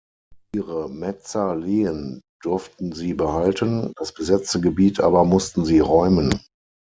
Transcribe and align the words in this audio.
Ihre 0.55 0.89
Metzer 0.89 1.55
Lehen 1.55 2.21
durften 2.41 2.91
sie 2.91 3.13
behalten, 3.13 3.93
das 3.97 4.11
besetzte 4.11 4.59
Gebiet 4.59 4.99
aber 4.99 5.25
mussten 5.25 5.63
sie 5.63 5.77
räumen. 5.77 6.41